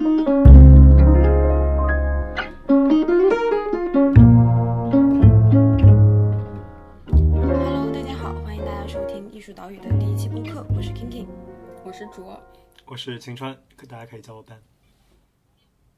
[0.00, 0.14] Hello，
[7.92, 11.26] 大家好，欢迎大家收听艺术岛屿的第一期播客，我是 Kinky，
[11.84, 12.40] 我是卓，
[12.86, 14.60] 我是晴川，可大家可以叫我 Ben。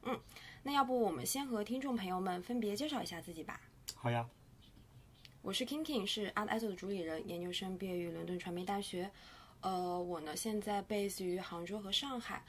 [0.05, 0.19] 嗯
[0.63, 3.61] 那要不我们先和听众朋友们分别介绍一下自己吧。
[3.95, 4.27] 好呀，
[5.43, 9.11] 我是 Kinky，是 Art ISO 的主理人，研究生毕业于伦敦传媒大学。
[9.61, 12.43] 呃，我呢现在 base 于杭州和上海。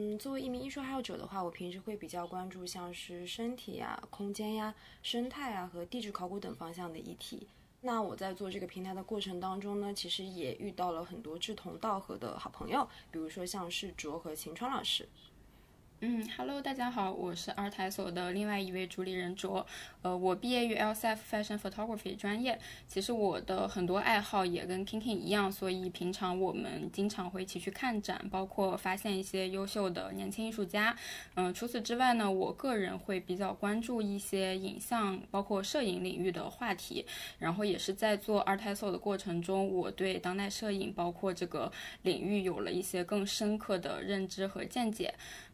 [0.00, 7.48] 嗯，作为一名艺术爱好者的话，我平时会比较关注像是身体呀、空间呀、生态啊和地质考古等方向的议题。
[7.80, 15.08] 那我在做这个平台的过程当中呢，其实也遇到了很多志同道合的好朋友，比如说像是卓和秦川老师。
[16.00, 19.66] 嗯，Hello，大家好，我是 Art ISO 的另外一位主理人卓。
[20.02, 22.56] 呃，我毕业于 LCF Fashion Photography 专业。
[22.86, 30.96] 其实我的很多爱好也跟 Kinkin 一样，所以平常我们经常会一起去看展，包括发现一些优秀的年轻艺术家。
[31.34, 37.04] 嗯，除此之外呢，我个人会比较关注一些影像，包括摄影领域的话题。
[37.40, 45.12] 然后也是在做 Art ISO 的过程中，我对当代摄影包括这个领域有了一些更深刻的认知和见解。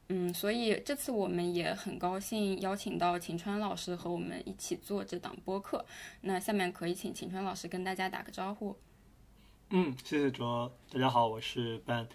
[0.09, 5.85] 嗯，所以这次我们也很高兴邀请到秦川老师和我们一起做这档播客。
[6.21, 8.77] 那下面可以请秦川老师跟大家打个招呼。
[9.71, 12.07] 嗯，谢谢卓，大家好，我是 Ben。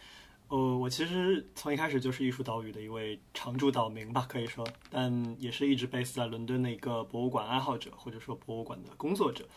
[0.50, 9.48] 呃，我其实从一开始就是艺术岛屿的一位常驻岛民吧，可以说，但也是一直 base 在伦敦的一个博物馆爱好者，或者说博物馆的工作者。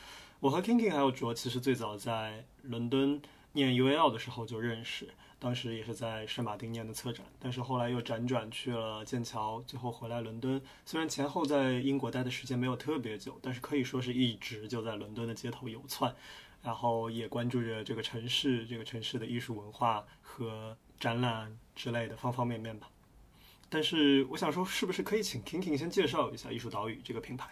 [0.40, 3.20] 我和 Kinkin 还有卓，其实最早在伦敦
[3.52, 5.08] 念 UAL 的时候就认识。
[5.42, 10.62] 当时也是在圣马丁念的策展，但是后来又辗转去了剑桥，最后回来伦敦。
[10.86, 16.14] 虽然前后在英国待的时间没有特别久，但是可以说是一直就在伦敦的街头游窜，
[16.62, 22.88] 然后也关注着这个城市、这个城市的艺术文化和展览之类的方方面面吧。
[23.68, 27.50] 但是我想说，是不是可以请 Kinkin 先介绍一下艺术岛屿这个品牌？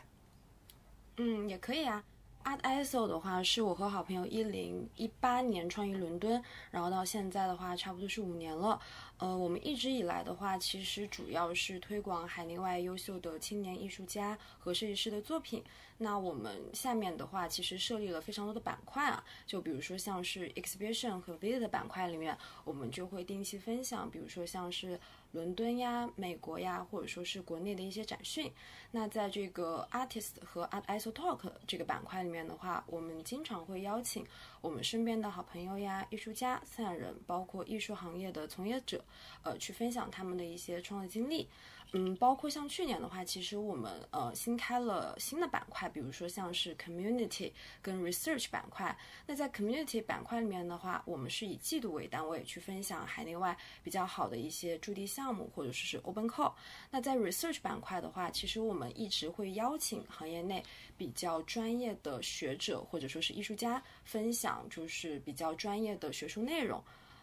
[1.17, 2.05] 嗯，也可以啊。
[2.43, 8.81] Art ISO 的话，是我和好朋友一零一八年创于伦敦，然后到现在的话，差不多是五年了。
[9.19, 15.63] 呃，我们一直以来的话，其实主要是推广海内外优秀的青年艺术家和设计师的作品。
[15.99, 24.99] 那我们下面的话，其实设立了非常多的板块啊，就比如说像是 exhibition 和 visit 的板块里面，我们就会定期分享，比如说像是
[25.33, 28.51] 伦敦呀、美国呀，或者说是国内的一些展讯。
[28.91, 34.27] 那在这个 artist 和 art iso talk 这个板块里面的话，我们经常会邀请
[34.61, 39.05] 我们身边的好朋友呀、艺术家、策展人，包括艺术行业的从业者，
[39.43, 41.49] 呃，去分享他们的一些创作经历。
[41.93, 47.51] 嗯，包括像去年的话，其实我们呃新开了新的板块，比如说像是 community
[47.83, 48.97] 跟 research 板块。
[49.27, 56.53] 那在 community 板块里面的话，我们是以季度为单位去分享海内外比较好的一些驻地项目，或者说是 open call。
[56.93, 60.65] 那在 research 板块的话，其实我们一直会邀请行业内
[60.97, 66.81] 比较专业的学者或者说是艺术家分享，就是比较专业的学术内容。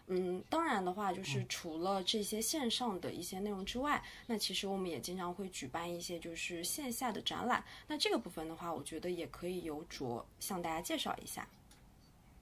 [0.08, 7.62] 嗯，当然的话，就是除了这些线上的一些内容之外，那其实我们也经常会举办一些就是线下的展览。
[7.86, 11.46] 那这个部分的话，我觉得也可以由卓向大家介绍一下。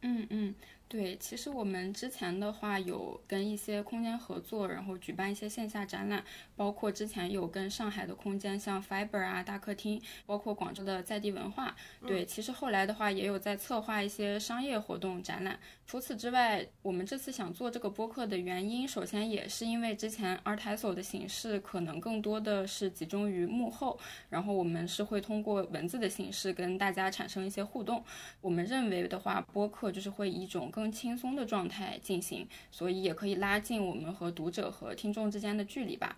[0.03, 0.55] 嗯嗯。
[0.89, 6.25] 对，其实我们之前的话有跟一些空间合作，然后举办一些线下展览，
[6.55, 11.75] 包括之前有跟上海的空间，像 Fiber 啊、大客厅，包括广州的在地文化。
[12.07, 15.59] 对，其实后来的话也有在策划一些商业活动展览。
[15.89, 23.99] 除此之外，我们这次想做这个播客的原因，首先也是因为之前 Art ISO 的形式可能更多的是集中于幕后，
[24.29, 28.05] 然后我们是会通过文字的形式跟大家产生一些互动。
[28.41, 36.15] 我们认为的话，播客就是会以一种更轻松的状态进行，所以也可以拉近我们和读者和听众之间的距离吧。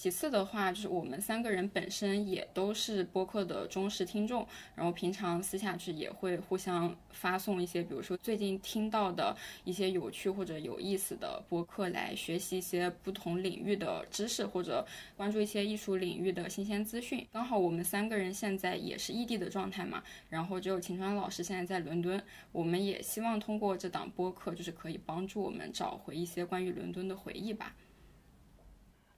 [0.00, 14.86] 其次的话，就是我们三个人本身也都是播客的忠实听众，然后平常私下去也会互相发送一些，比如说最近听到的一些有趣或者有意思的播客，来学习一些不同领域的知识，或者
[15.18, 17.26] 关注一些艺术领域的新鲜资讯。
[17.30, 22.18] 刚好我们三个人现在也是异地的状态嘛，然后只有秦川老师现在在伦敦，
[22.52, 27.76] 我们也希望通过这档播客，就是可以帮助我们找回一些关于伦敦的回忆吧。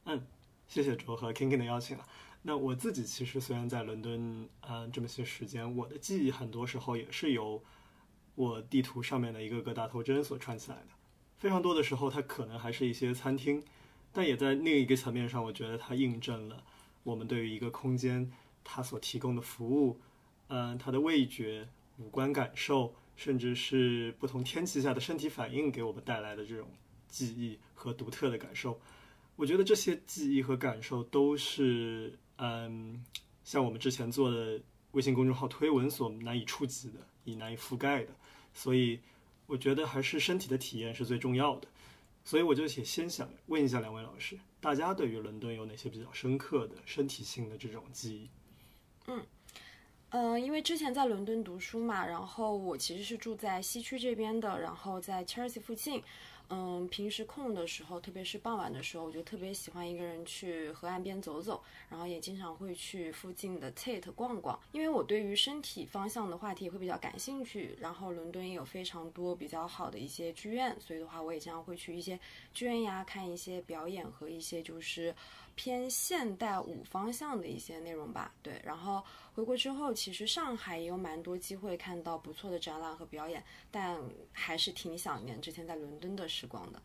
[0.07, 0.21] 嗯。
[0.69, 2.07] 谢谢卓和 KingKing 的邀请啊。
[2.43, 7.63] 那我自己其实虽然在伦敦，嗯，这么些时间，我的记忆很多时候也是由
[8.35, 10.89] 我地图上面的一个个大头针所串起来的。
[11.39, 13.63] 非常多的时候，它可能还是一些餐厅，
[14.13, 16.65] 但也在另一个层面上，我觉得它印证了
[17.05, 18.33] 我们对于一个空间
[18.65, 20.01] 它所提供的服务，
[20.49, 21.69] 嗯，它的味觉、
[21.99, 26.69] 五官感受，甚至是不同天气下的身体反应给我们带来的这种
[27.07, 28.81] 记忆和独特的感受。
[29.43, 33.05] 我觉得这些记忆和感受都是，嗯，
[33.43, 34.63] 像我们之前做的
[34.93, 38.11] 微信公众号推文所难以触及的，以难以覆盖的。
[38.55, 39.01] 所以，
[39.47, 41.67] 我觉得还是身体的体验是最重要的。
[42.23, 48.31] 所以，我就也先想问一下两位老师，大家对于伦敦有哪些比较深刻的身体性的这种记忆？
[49.09, 49.27] 嗯。
[50.11, 56.01] 嗯，因为之前在伦敦读书嘛，然后我其实是住在西区这边的，然后在 Chelsea 附近。
[56.55, 64.61] 嗯，平时空的时候，特别是傍晚的时候，我就特别喜欢一个人去河岸边走走，然后也经常会去附近的 Tate 逛逛。
[64.71, 72.21] 因为我对于身体方向的话题也会比较感兴趣，然后伦敦也有非常多比较好的一些剧院，所以的话，我也经常会去一些
[72.53, 75.15] 剧院呀，看一些表演和一些就是
[75.55, 78.35] 偏现代舞方向的一些内容吧。
[78.43, 79.03] 对，然后。
[79.35, 83.99] 回国之后，其实上海也有蛮多机会看到不错的展览和表演，但
[84.31, 86.83] 还是挺想念之前在伦敦的时光的。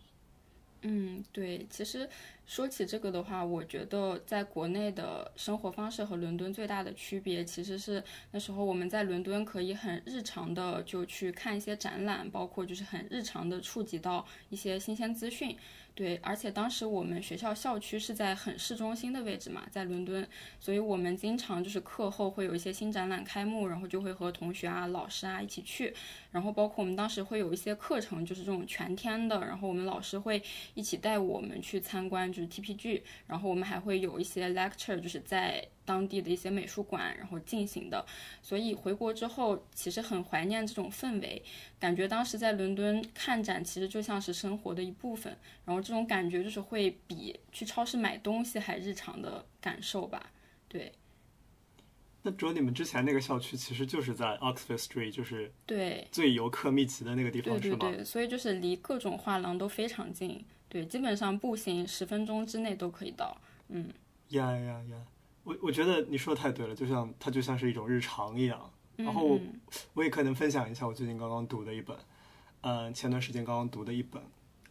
[0.83, 2.09] 嗯，对，其实
[2.47, 8.01] 说起这个的话，我觉得在国内的生活方式和伦敦最大的区别，其实是
[8.31, 15.55] 那时候我们在伦敦可以很日常的就去看一些展览，包括就是很日常的触及到一些新鲜资讯。
[15.93, 20.25] 对，而且当时我们学校校区是在很市中心的位置嘛，在伦敦，
[20.59, 25.91] 所以我们经常就是课后会有一些新展览开幕，然后就会和同学啊、老师啊一起去，
[26.29, 30.39] 然后包括我们当时会有一些课程，就是这种全天的，然后我们老师会
[30.75, 35.67] 一起带我们去参观，就是 TPG，然后我们还会有一些 lecture，就是在。
[35.87, 38.05] 当地的一些美术馆，然后进行的，
[38.41, 41.41] 所以回国之后其实很怀念这种氛围，
[41.79, 50.29] 感觉当时在伦敦看展其实就像是生活的一部分，然后这种感觉就是会比去超市买东西还日常的感受吧。
[50.67, 50.91] 对。
[52.23, 57.77] 那主要你们之前那个校区其实就是在 Oxford Street，就是对最游客密集的那个地方，是吗？
[57.79, 63.35] 对对对，所以就是离各种画廊都非常近，对，基本上步行十分钟之内都可以到。
[63.69, 63.89] 嗯。
[64.29, 65.05] 呀呀呀！
[65.45, 68.69] 我我觉得你说的太对了，就像它就像是一种日常一样。
[68.97, 69.39] 然后
[69.93, 71.95] 我也可能分享一下我最近刚刚读的一本，
[72.59, 74.21] 呃，前段时间刚刚读的一本，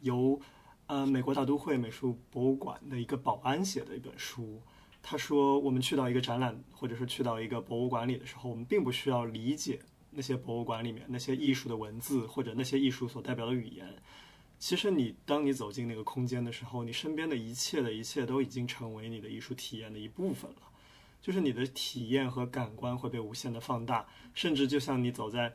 [0.00, 0.38] 由
[0.86, 4.60] 呃美国大都会美术博物馆的一个保安写的一本书。
[5.00, 9.78] 他说，我们去到一个展览，或者是去到一个博物馆里的时候，我们并不需要理解
[10.10, 13.86] 那些博物馆里面那些艺术的文字或者那些艺术所代表的语言。
[14.58, 20.62] 其实你当你走进那个空间的时候，你身边的一切的一切都已经成为你的艺术体验的一部分了。
[21.20, 25.54] 就是你的体验和感官会被无限的放大，甚至就像你走在，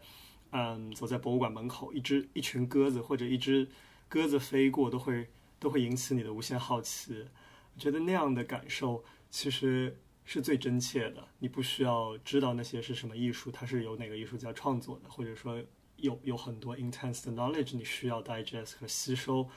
[0.52, 3.68] 嗯，走在博物馆门口，一只一群鸽子或者一只
[4.08, 7.26] 鸽子飞过，都会都会引起你的无限好奇。
[7.74, 11.28] 我觉得那样的感受其实是最真切的。
[11.40, 15.62] 你不需要知道那些是什么艺术，它是由哪个艺术家创作的，或者说。
[16.02, 19.50] 有有很多 intense 的 knowledge 你需要 digest 和吸收，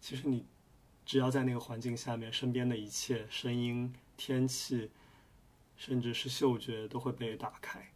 [0.00, 0.44] 其实你
[1.06, 4.90] 只要在那个环境下面，身边的一切声音、天气，
[5.76, 7.92] 甚至是嗅觉都会被打开。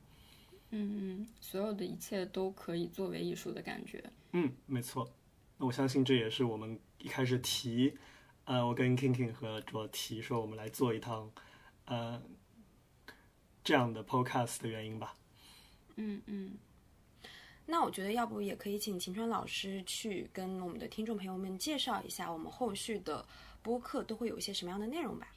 [0.70, 4.02] 嗯嗯，所有的一切都可以作为艺术的感觉。
[4.32, 5.08] 嗯，没错。
[5.58, 7.96] 那我相信这也是我们一开始提，
[8.44, 11.30] 呃，我跟 King King 和卓提说我们来做一趟，
[11.84, 12.20] 呃，
[13.62, 15.16] 这样的 podcast 的原因吧。
[15.96, 16.58] 嗯嗯。
[17.66, 23.26] 那我觉得，要不也可以请秦川老师去跟我们的听众朋友们介绍一下，我们后续的
[23.62, 25.28] 播客都会有一些什么样的内容吧。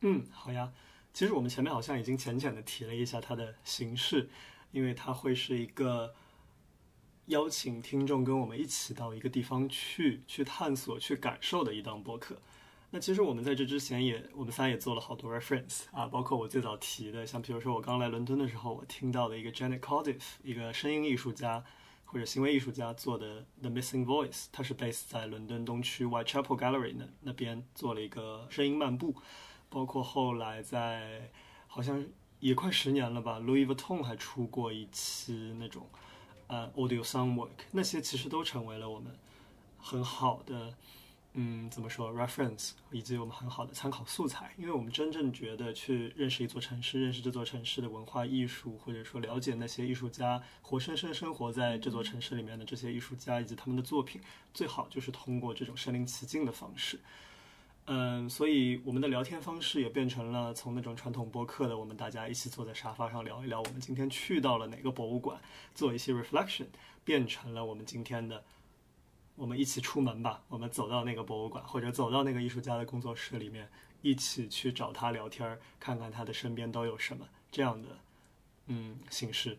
[0.00, 0.72] 嗯，好呀。
[1.12, 4.28] 其实我们前面好像已经浅浅的提了一下它的形式，
[4.72, 6.12] 因为它会是一个
[7.26, 12.42] 邀请听众跟我们一起到一个地方去，去探索、去感受的一档播客。
[12.94, 21.64] 那其实我们在这之前也，我们仨也做了好多 reference 啊，包括我最早提的，像比如说我刚来伦敦的时候，我听到的一个 Janet Cardiff，一个声音艺术家
[22.04, 29.16] 或者行为艺术家做的 The Missing Voice，他是 base 在伦敦东区 Whitechapel Gallery 那那边做了一个声音漫步，
[29.68, 31.32] 包括后来在
[31.66, 32.06] 好像
[32.38, 35.88] 也快十年了吧，Louis Vuitton 还出过一期那种
[36.46, 39.18] 呃 audio sound work，那些其实都成为了我们
[39.78, 40.76] 很好的。
[41.36, 54.20] 嗯，怎么说？reference 以及我们很好的参考素材，因为我们真正觉得去认识一座城市，认识这座城市的文化艺术，或者说了解那些艺术家活生生生活在这座城市里面的这些艺术家以及他们的作品，
[54.52, 57.00] 最好就是通过这种身临其境的方式。
[57.86, 65.40] 嗯，所以我们的聊天方式也变成了从那种传统播客的，我们大家一起坐在沙发上聊一聊，我们今天去到了哪个博物馆，
[65.74, 66.66] 做一些 reflection，
[67.04, 68.44] 变成了我们今天的。
[69.36, 73.68] 我们一起出门吧，我们走到那个博物馆，或者走到那个艺术家的工作室里面，
[74.02, 77.88] 一起去找他聊天，看看他的身边都有什么这样的，
[78.66, 79.58] 嗯，形式。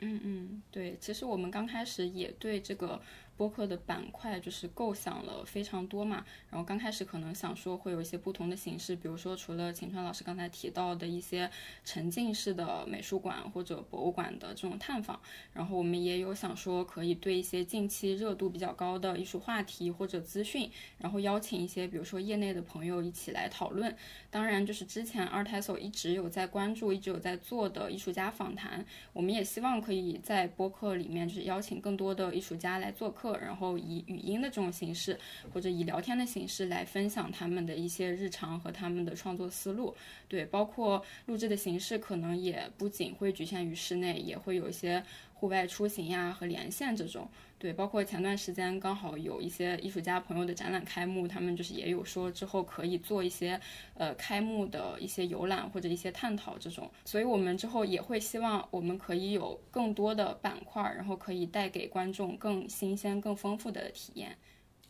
[0.00, 3.00] 嗯嗯，对，其实我们刚开始也对这个
[3.40, 6.22] 播客的板块就是构想了非常多嘛。
[6.50, 11.50] 然后刚开始可能想说会有一些不同的形式，比如说除了秦川老师刚才提到的一些
[11.82, 15.18] 沉浸式的美术馆或者博物馆的这种探访，
[15.54, 23.96] 然后我们也有想说可以对一些近期热度比较高的艺术话题或者资讯，然后邀请一些比如说业内的朋友一起来讨论。
[24.28, 35.18] 当然，就是之前 Artiso 一直有在关注、一直有在做的艺术家访谈，我们也希望可以在播客里面就是邀请更多的艺术家来做客，然后以语音的这种形式
[35.52, 39.94] 或者以聊天的形式来分享他们的一些日常和他们的创作思路。
[40.28, 45.02] 对，包括录制的形式可能也不仅会局限于室内，也会有一些
[45.40, 47.26] 户外出行呀和连线这种。
[47.58, 53.58] 对，包括前段时间刚好有一些艺术家朋友的展览开幕，他们就是也有说之后可以做一些
[53.94, 64.36] 呃开幕的一些游览或者一些探讨这种，所以我们之后也会希望我们可以有更多的板块，然后可以带给观众更新鲜、更丰富的体验。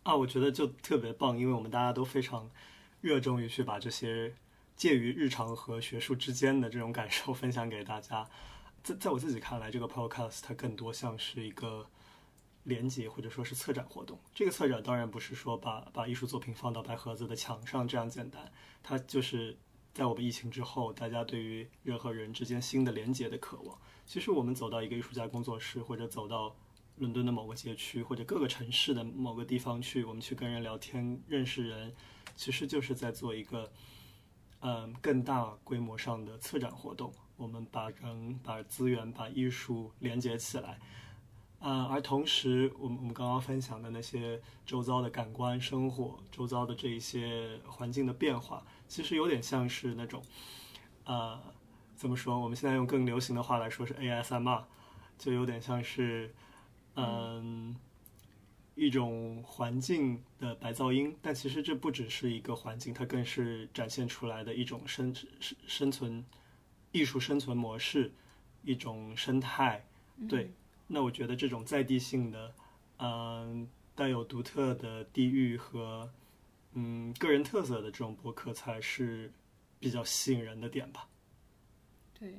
[0.02, 2.50] 啊，我觉得就特别棒，因为我们大家都非常
[3.00, 4.32] 热衷于去把这些
[4.76, 8.28] 介于日常和学术之间的这种感受分享给大家。
[8.82, 11.86] 在在我自己看来，这个 podcast 它更多像是一个。
[12.64, 19.56] 连接或者说是策展活动，这个策展当然不是说把把艺术作品放到白盒子的墙上这样简单，它就是
[19.94, 23.78] 在我们疫情之后，大家对于人和人之间新的连接的渴望。
[24.04, 26.54] 其实我们走到一个艺术家工作室，或者走到
[26.96, 31.94] 伦敦的某个街区，或者各个城市的某个地方去，我们去跟人聊天、认识人，
[32.36, 33.72] 其实就是在做一个
[34.60, 37.10] 嗯更大规模上的策展活动。
[37.40, 40.78] 我们把人、把资源、把艺术连接起来。
[41.58, 50.22] 啊，而同时，我们我们刚刚分享的那些周遭的感官生活，周遭的这一些环境的变化，其实有点像是那种，
[51.04, 51.38] 呃，
[51.96, 52.38] 怎么说？
[52.38, 54.64] 我们现在用更流行的话来说是 ASMR，
[55.18, 56.34] 就有点像是，
[56.94, 57.76] 嗯，
[58.74, 61.14] 一种环境的白噪音。
[61.20, 66.24] 但其实这不只是一个环境，它更是展现出来的一种生生生存
[66.92, 68.12] 艺术生存模式，
[68.62, 69.84] 一种生态，
[70.28, 70.52] 对。
[70.86, 72.52] 那我觉得这种在地性的，
[72.98, 76.10] 嗯，带有独特的地域和
[76.72, 79.32] 嗯个人特色的这种博客才是
[79.78, 81.08] 比较吸引人的点吧。
[82.12, 82.34] 对，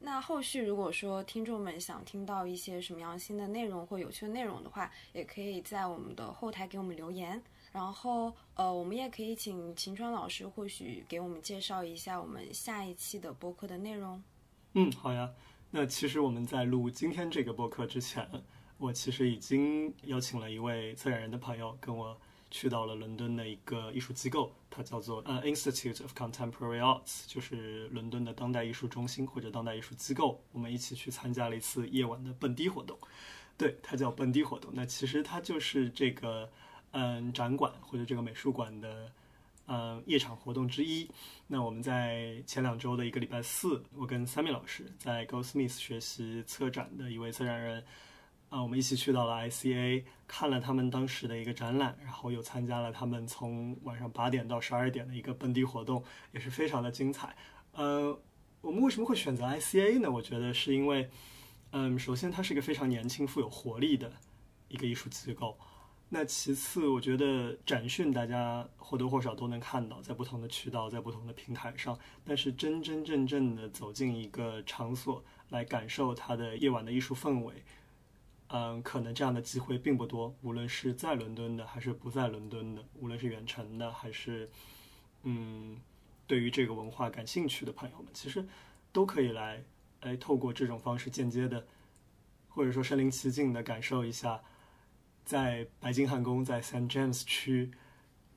[0.00, 7.40] 那后续如果说听众们想听到一些什么样新的内容或有趣的内容的话，也可以在我们的后台给我们留言。
[7.72, 14.22] 然后，呃，我们也可以请秦川老师或许给我们介绍一下我们下一期的播客的内容。
[14.74, 15.30] 嗯，好呀。
[15.70, 18.26] 那其实我们在录今天这个播客之前，
[18.78, 22.18] 我其实已经邀请了一位策展人的朋友跟我
[22.50, 30.42] 去到了伦敦的一个艺术机构，它叫做呃 Institute of Contemporary Arts，就是伦敦的当代艺术中心或者当代艺术机构。
[30.52, 32.98] 我们一起去参加了一次夜晚的蹦迪活动，
[33.58, 34.70] 对，它叫蹦迪活动。
[34.72, 36.50] 那其实它就是这个
[36.92, 39.10] 嗯展馆或者这个美术馆的。
[39.70, 41.06] 嗯，夜场活动之一。
[41.46, 47.84] 那我们在前两周的一个礼拜四，我跟 Sammy 老师在 Go Smith 学习策展的一位策展人，
[48.48, 56.02] 啊，我们一起去到了 ICA，看了他们当时的一个展览，然后又参加了他们从晚上八点到十二点的一个蹦迪活动，
[56.32, 57.36] 也是非常的精彩。
[57.72, 58.18] 呃，
[58.62, 60.10] 我们为什么会选择 ICA 呢？
[60.10, 61.10] 我觉得是因为，
[61.72, 64.10] 嗯，首先它是一个非常年轻、富有活力的
[64.68, 65.58] 一个艺术机构。
[66.10, 71.98] 那其次，我觉得展讯大家或多或少都能看到，在不同的渠道，在不同的平台上。
[72.24, 77.62] 但是真真正正的走进一个场所来感受它的夜晚的艺术氛围，
[78.46, 80.34] 嗯，可能这样的机会并不多。
[80.40, 84.50] 无论是在伦敦的，还是不在伦敦的，无论是远程的，还是
[85.24, 85.76] 嗯，
[86.26, 88.46] 对于这个文化感兴趣的朋友们，其实
[88.92, 89.62] 都可以来，
[90.00, 91.66] 哎，透过这种方式间接的，
[92.48, 94.40] 或者说身临其境的感受一下。
[95.28, 97.70] 在白金汉宫，在 St James 区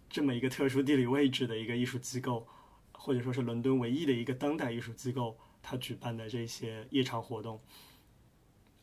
[0.09, 2.45] 这么一个特殊地理位置的一个艺术机构，
[2.91, 7.61] 或者说是伦敦唯一的一个当代艺术机构，它举办的这些夜场活动。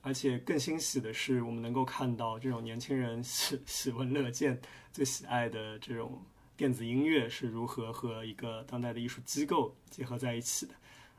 [0.00, 4.59] 而且更欣喜的是，我们能够看到这种年轻人喜喜闻乐见、
[4.91, 6.25] 最喜爱的这种
[6.57, 10.73] 电子音乐是如何和一个当代的艺术机构结合在一起的。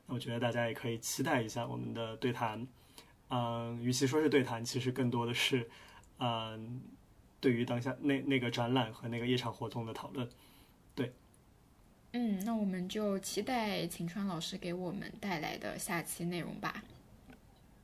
[0.07, 2.67] 那我觉得大家也可以期待一下我们的对谈。
[3.29, 5.69] 嗯，与其说是对谈，其实更多的是。
[6.19, 6.81] 嗯，
[7.39, 10.27] 对于当下那那个展览和那个夜场活动的讨论，
[10.93, 11.11] 对，
[12.13, 16.83] 嗯，那我们就期待秦川老师给我们带来的下期内容吧。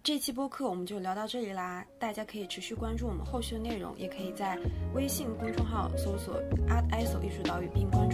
[0.03, 4.55] 这期播客我们就聊到这里啦，大家可以持续关注我们后续的内容，也可以在
[4.93, 8.05] 微信公众号搜索 “art iso 艺术岛屿”并关。